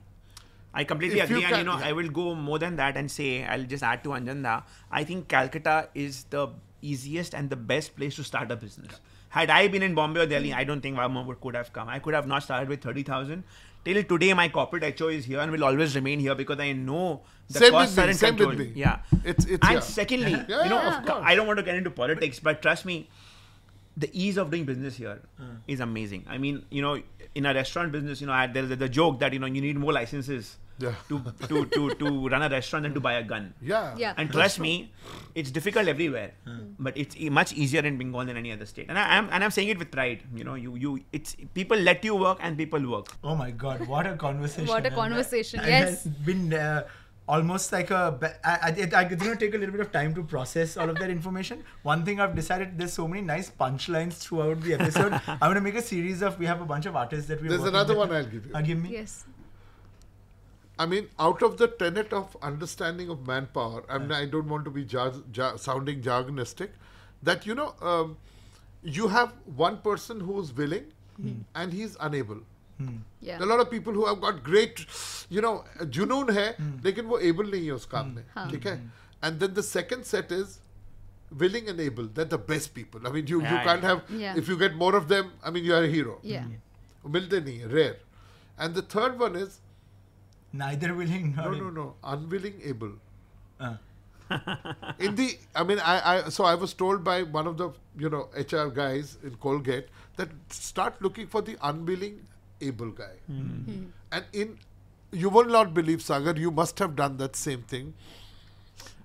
[0.73, 1.45] I completely If you agree.
[1.49, 1.87] and you know, yeah.
[1.89, 4.63] I will go more than that and say, I'll just add to Anjanda.
[4.91, 6.49] I think Calcutta is the
[6.81, 8.99] easiest and the best place to start a business.
[9.29, 11.87] Had I been in Bombay or Delhi, I don't think would could have come.
[11.87, 13.43] I could have not started with 30,000.
[13.85, 17.21] Till today, my corporate HO is here and will always remain here because I know
[17.49, 18.71] the Same with costs are me, in same with me.
[18.75, 18.97] Yeah.
[19.23, 19.79] It's- it's- and yeah.
[19.79, 21.23] secondly, Yeah, you know, yeah, of of course, course.
[21.25, 23.09] I don't want to get into politics, but trust me,
[23.97, 25.19] the ease of doing business here
[25.67, 26.25] is amazing.
[26.27, 27.01] I mean, you know,
[27.35, 29.93] in a restaurant business, you know, there's the joke that you know you need more
[29.93, 30.95] licenses Yeah.
[31.09, 31.15] to,
[31.51, 33.53] to to to run a restaurant than to buy a gun.
[33.61, 33.95] Yeah.
[34.03, 34.13] Yeah.
[34.15, 34.93] And trust me,
[35.35, 36.31] it's difficult everywhere,
[36.87, 38.87] but it's e- much easier in Bengal than any other state.
[38.87, 40.23] And I, am and I'm saying it with pride.
[40.33, 43.11] You know, you you it's people let you work and people work.
[43.23, 44.67] Oh my god, what a conversation.
[44.71, 46.05] What a conversation, and yes.
[46.05, 46.87] It's been uh,
[47.35, 48.17] almost like a.
[48.21, 50.23] ba- I, I, it- I, it's going to take a little bit of time to
[50.35, 51.63] process all of that information.
[51.83, 55.13] One thing I've decided there's so many nice punchlines throughout the episode.
[55.27, 56.39] I'm going to make a series of.
[56.39, 58.55] We have a bunch of artists that we There's another one I'll give you.
[58.61, 58.89] Uh, give me.
[59.01, 59.25] Yes.
[60.79, 64.63] I mean, out of the tenet of understanding of manpower, I mean, I don't want
[64.65, 66.69] to be jar- jar- sounding jargonistic,
[67.21, 68.15] that you know, um,
[68.81, 70.85] you have one person who's willing
[71.53, 72.37] and he's unable.
[73.20, 73.38] Yeah.
[73.38, 74.80] There are a lot of people who have got great,
[75.30, 75.64] you know,
[75.96, 76.46] जुनून है,
[76.84, 78.74] लेकिन वो able नहीं है उस काम में, ठीक है?
[79.22, 80.58] And then the second set is
[81.42, 82.08] willing and able.
[82.18, 83.06] They're the best people.
[83.06, 83.88] I mean, you, you Yeah, can't yeah.
[83.88, 84.36] have, Yeah.
[84.42, 86.18] if you get more of them, I mean, you are a hero.
[86.22, 86.44] Yeah.
[87.06, 87.96] मिलते नहीं है, rare.
[88.58, 89.60] And the third one is,
[90.52, 91.50] Neither willing nor.
[91.52, 92.92] no, no, no, unwilling, able.
[93.60, 93.76] Uh,
[94.98, 97.66] in the i mean I, I so i was told by one of the
[98.04, 98.22] you know
[98.52, 102.14] hr guys in colgate that start looking for the unwilling
[102.61, 103.13] able guy.
[103.27, 103.41] Hmm.
[103.41, 103.83] Hmm.
[104.11, 104.57] And in
[105.11, 107.93] you will not believe sagar you must have done that same thing.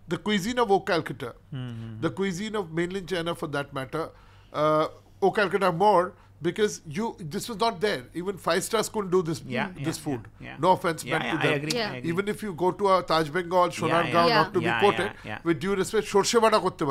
[0.07, 4.11] The cuisine of O Calcutta, hmm, the cuisine of mainland China for that matter,
[4.53, 4.89] uh,
[5.23, 6.13] O Calcutta more
[6.45, 8.03] because you this was not there.
[8.21, 10.29] Even five stars couldn't do this yeah, this yeah, food.
[10.47, 11.55] Yeah, no offense meant to them.
[11.59, 12.11] Agree, agree.
[12.11, 15.11] Even if you go to a Taj Bengal, Sonargaon, not to be quoted,
[15.49, 16.85] with due respect, সর্ষেবাটা করতে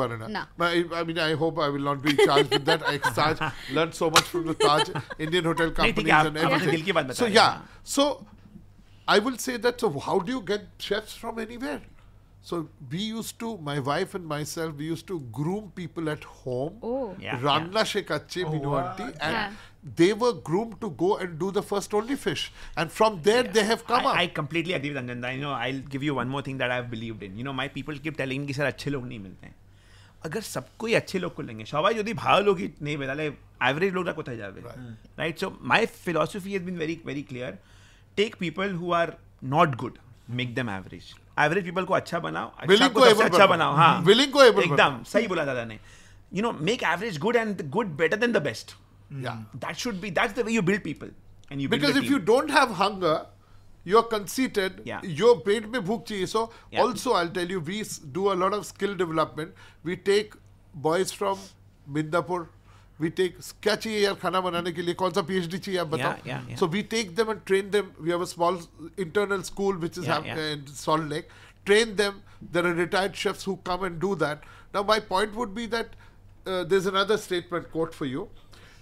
[1.00, 2.80] I mean, I hope I will not be charged with that.
[2.92, 3.36] I Taj
[3.76, 4.84] learned so much from the Taj
[5.24, 7.12] Indian hotel companies and everything.
[7.22, 7.52] So yeah,
[7.96, 8.02] so
[9.16, 9.74] I will say that.
[9.82, 11.80] So how do you get chefs from anywhere?
[12.43, 12.57] So
[12.91, 16.75] we used to, my wife and myself, we used to groom people at home.
[16.89, 17.07] Oh.
[17.25, 18.85] Yeah, রান্না শেখাচ্ছে Oh, Minu what?
[18.85, 19.49] aunty, and Yeah.
[19.99, 22.43] they were groomed to go and do the first only fish.
[22.79, 24.17] And from there they have come I, up.
[24.23, 25.29] I completely agree with Anjanda.
[25.37, 27.31] You know, I'll give you one more thing that I've believed in.
[27.39, 29.55] You know, my people keep telling me कि sir अच्छे लोग नहीं मिलते हैं
[30.27, 33.25] अगर सबको ही अच्छे लोग को लेंगे সবাই যদি ভালো লোক নেই তাহলে
[33.65, 34.59] অ্যাভারেজ লোকরা কোথায় যাবে
[35.21, 37.51] right so my philosophy has been very very clear
[38.17, 39.07] take people who are
[39.55, 39.95] not good
[40.39, 41.05] make them average
[41.38, 45.44] average people को अच्छा बनाओ अच्छा को को अच्छा बनाओ। हाँ को एकदम सही बोला
[45.44, 45.78] दादा ने
[46.34, 48.76] you know make average good and good better then the best
[49.14, 49.36] yeah.
[49.62, 51.10] that should be that's the way you build people
[51.50, 52.12] and you build Because a if team.
[52.12, 53.26] you
[53.84, 54.80] you're conceited.
[54.84, 55.00] Yeah.
[55.02, 56.26] Your पेट में भूख चाहिए.
[56.26, 56.42] So
[56.72, 56.82] Yeah.
[56.82, 57.80] also I'll tell you, we
[58.18, 59.50] do a lot of skill development.
[59.84, 60.36] We take
[60.86, 61.38] boys from
[61.96, 62.46] Mindapur.
[63.03, 66.15] We take क्या चाहिए यार खाना बनाने के लिए कौन सा PhD चाहिए आप बताओ.
[66.15, 66.55] Yeah, yeah, yeah.
[66.61, 67.91] So we take them and train them.
[68.07, 68.57] We have a small
[69.05, 70.41] internal school which is Yeah, hap- yeah.
[70.55, 71.29] in Salt Lake.
[71.69, 72.17] Train them.
[72.57, 74.43] There are retired chefs who come and do that.
[74.73, 75.95] Now my point would be that
[76.45, 78.27] uh, there's another statement quote for you,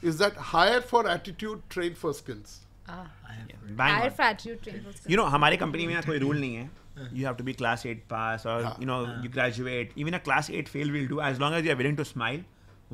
[0.01, 2.57] is that hire for attitude, train for skills.
[2.87, 4.11] Bang Higher on.
[4.11, 6.69] fratricide train was You know, हमारे company में कोई rule नहीं है.
[7.13, 9.91] You have to be class 8 pass or you know you graduate.
[10.03, 12.39] Even a class 8 fail will do as long as you are willing to smile,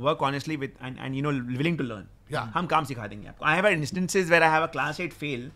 [0.06, 1.32] work honestly with and, and you know
[1.62, 2.06] willing to learn
[2.36, 3.08] yeah hum kaam sikha
[3.52, 5.48] i have had instances where i have a class 8 fail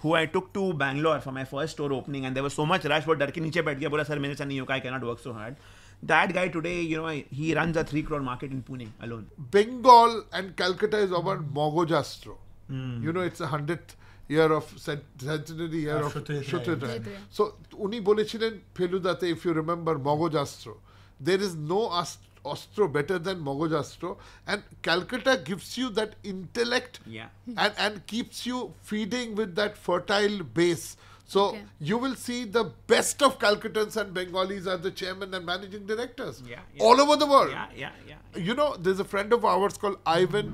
[0.00, 2.84] who I took to Bangalore for my first store opening, and there was so much
[2.84, 5.56] rush, for डर के नीचे बैठ गया बोला sir मेरे से
[6.02, 9.26] that guy today, you know, he runs a three crore market in Pune alone.
[9.38, 12.36] Bengal and Calcutta is about Mogojastro.
[12.70, 13.02] Mm.
[13.02, 13.96] You know, it's a hundredth
[14.28, 17.02] year of centenary year of Shutrita.
[17.30, 20.76] So, Uni bolechilen Feludate, if you remember Mogojastro,
[21.18, 22.22] there is no astro
[22.52, 27.28] ostro better than Mogojastro and Calcutta gives you that intellect Yeah.
[27.66, 30.86] and and keeps you feeding with that fertile base
[31.34, 31.62] so Okay.
[31.90, 36.42] you will see the best of Calcuttans and Bengalis are the chairman and managing directors
[36.50, 36.82] Yeah, yeah.
[36.88, 38.42] all over the world Yeah, yeah, yeah.
[38.48, 40.52] you know, there's a friend of ours called Ivan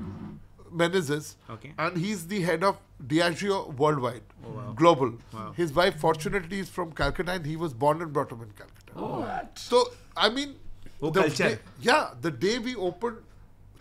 [0.81, 1.75] Menezes, Okay.
[1.79, 5.11] and he's the head of Diageo worldwide, Oh, global.
[5.55, 8.93] His wife, fortunately, is from Calcutta, and he was born and brought up in Calcutta.
[8.95, 9.59] What?
[9.59, 9.83] So,
[10.17, 10.55] I mean,
[11.02, 11.50] Oh, the culture.
[11.50, 13.18] day- yeah, the day we opened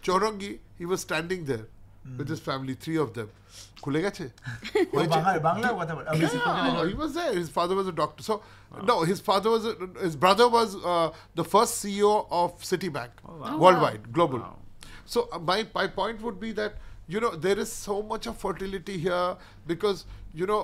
[0.03, 1.67] Chorangi, he was standing there
[2.19, 3.29] with his family, three of them.
[3.85, 4.25] খুলে গেছে
[4.97, 7.33] ও বাংলা বাংলা কথা বল আমি yeah, he was there.
[7.43, 8.23] His father was a doctor.
[8.29, 8.35] So
[8.91, 9.75] no, his father was a,
[10.07, 11.09] his brother was uh,
[11.41, 13.13] the first CEO of Citibank
[13.63, 14.41] worldwide, global.
[15.13, 16.73] So uh, my my point would be that
[17.13, 19.29] you know there is so much of fertility here
[19.73, 19.99] because
[20.41, 20.63] you know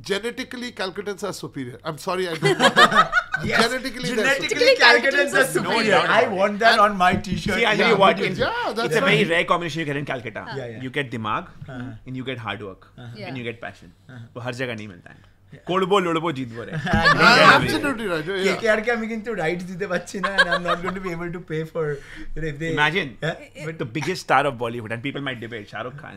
[0.00, 1.78] genetically Calcuttans are superior.
[1.84, 2.58] I'm sorry, I don't.
[2.58, 3.12] want to-
[3.44, 3.62] Yes.
[3.68, 6.08] Genetically, Genetically, calculants are superior, are superior.
[6.08, 7.56] No, I want that and on my t-shirt.
[7.56, 8.20] See, I tell Yeah, you what.
[8.20, 10.44] in- yeah, that's it's a very rare combination you get in Calcutta.
[10.56, 10.80] Yeah, yeah.
[10.80, 13.28] You get dimag and you get hard work Yeah.
[13.28, 13.92] and you get passion.
[14.36, 15.32] वो हर जगह नहीं मिलता है.
[15.70, 16.72] করবো লড়বো জিতবো রে।
[17.52, 20.94] Absolutely right KKR কে আমি কিন্তু রাইটস দিতে পারছি না and I am not going
[20.98, 21.86] to be able to pay for
[22.50, 23.08] if they imagine
[23.66, 23.88] but the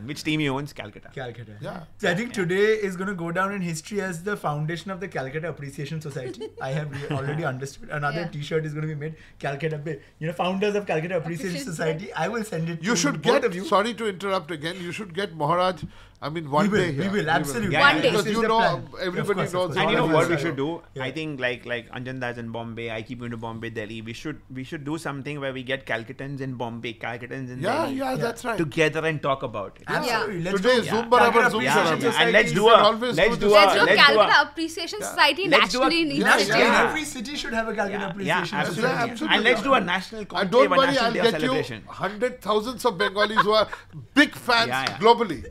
[0.10, 0.74] which team he owns?
[0.74, 1.10] Calcutta.
[1.14, 1.54] Calcutta.
[1.62, 1.84] Yeah.
[1.98, 5.00] So i think today is going to go down in history as the foundation of
[5.00, 6.50] the calcutta appreciation society.
[6.62, 7.90] I have already understood.
[7.90, 8.28] Another yeah.
[8.28, 9.78] t-shirt is going to be made calcutta
[10.20, 12.08] you know founders of calcutta appreciation society.
[12.14, 13.66] I will send it you should get you.
[13.66, 14.76] sorry to interrupt again.
[14.82, 15.84] You should get maharaj
[16.20, 16.80] I mean, one we will.
[16.84, 17.12] day here.
[17.12, 17.74] We will absolutely.
[17.74, 18.10] Yeah, One day.
[18.10, 18.88] Because you know, plan.
[18.92, 19.78] Uh, everybody Of course, knows.
[19.78, 20.82] And you know what we should do?
[20.96, 21.04] Yeah.
[21.04, 22.90] I think like like Anjan Das in Bombay.
[22.90, 24.02] I keep going to Bombay, Delhi.
[24.02, 27.76] We should we should do something where we get Calcuttans in Bombay, Calcuttans in Yeah,
[27.84, 28.58] Delhi yeah, yeah, that's right.
[28.58, 29.84] together and talk about it.
[29.88, 30.42] Absolutely.
[30.48, 32.02] Let's Today, do Zoom Calcutta barabar, Zoom Appreciation barabar.
[32.02, 32.56] Yeah, and let's Society.
[32.56, 35.72] do You a let's do do a Let's do let's Calcutta a Appreciation Society Let's
[35.72, 36.66] do a- nationally in each Yeah, state.
[36.88, 38.98] Every city should have a Calcutta Appreciation yeah, absolutely.
[39.18, 39.36] Society.
[39.36, 41.84] And let's do a national And conclave, don't worry, I'll get you celebration.
[41.88, 43.68] hundred thousands of Bengalis who are
[44.16, 44.98] big fans Yeah, yeah.
[44.98, 45.46] globally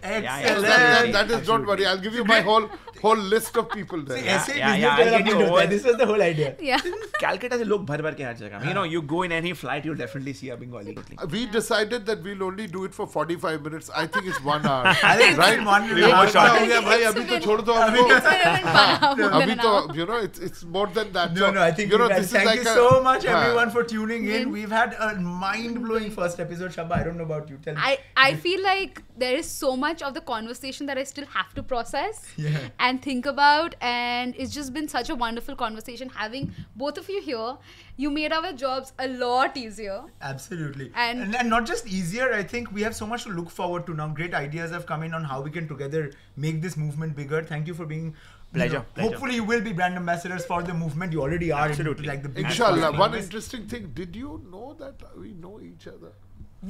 [0.62, 1.86] that, that is, don't worry.
[1.86, 2.68] I'll give you my whole
[3.00, 4.40] whole list of people there.
[4.40, 5.66] See, yeah.
[5.66, 6.54] This was the whole idea.
[6.60, 6.80] Yeah.
[7.20, 10.00] Calcutta से लोग भर भर के हर You know, you go in any flight, you'll
[10.02, 10.96] definitely see a Bengali.
[10.96, 13.90] Uh, we decided that we'll only do it for 45 minutes.
[13.94, 14.84] I think it's one hour.
[15.02, 17.02] right one hour short हो गया भाई.
[17.12, 19.28] अभी तो छोड़ दो हमको.
[19.40, 21.34] अभी तो you know it's it's more than that.
[21.34, 22.46] No no, I think you know this is like.
[22.46, 24.50] Thank you so much everyone for tuning in.
[24.58, 26.76] We've had a mind blowing first episode.
[26.78, 27.58] Shabba, I don't know about you.
[27.68, 27.80] Tell me.
[27.92, 30.45] I I feel like there is so much of the con
[30.86, 32.58] that I still have to process Yeah.
[32.78, 33.74] and think about.
[33.80, 37.56] And it's just been such a wonderful conversation having both of you here.
[37.96, 40.02] You made our jobs a lot easier.
[40.20, 40.92] Absolutely.
[40.94, 43.86] And- and, and not just easier, I think we have so much to look forward
[43.86, 44.08] to now.
[44.08, 47.42] Great ideas have come in on how we can together make this movement bigger.
[47.42, 48.06] Thank you for being.
[48.06, 49.08] you Pleasure, know, pleasure.
[49.10, 51.12] Hopefully, you will be brand ambassadors for the movement.
[51.12, 51.64] You already are.
[51.66, 52.06] in, Absolutely.
[52.06, 52.92] Like the big Inshallah.
[52.98, 53.90] One interesting thing.
[53.94, 56.12] Did you know that we know each other?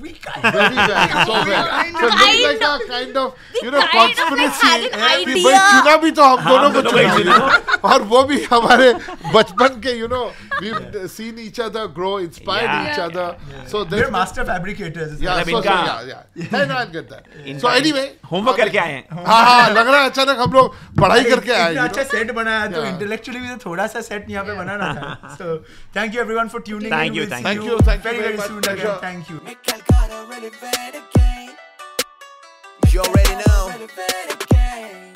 [0.03, 0.43] we can't.
[0.43, 1.27] Very bad.
[1.29, 1.67] so bad.
[1.99, 4.89] So looks like a kind of you know conspiracy.
[4.97, 7.37] भाई चुना भी तो हम दोनों हाँ, को हाँ, हाँ, चुना
[7.93, 8.93] और वो भी हमारे
[9.35, 10.23] बचपन के you know
[10.63, 10.73] we
[11.09, 15.73] seen each other grow inspired each other so they are master fabricators yeah so yeah
[16.11, 16.19] yeah
[16.59, 20.11] I know get that so anyway homework करके आए हैं। हाँ हाँ लग रहा है
[20.11, 23.87] अचानक हम लोग पढ़ाई करके आए हैं अच्छा सेट बनाया तो इंटेलेक्चुअली भी तो थोड़ा
[23.87, 25.57] सा सेट यहाँ पे बनाना था। So
[25.97, 28.63] thank you everyone for tuning in thank you thank you thank you very very soon
[28.63, 29.39] again thank you
[29.91, 30.11] much.
[30.11, 31.57] soon again you Make Calcutta relevant again.
[32.93, 35.16] You already know.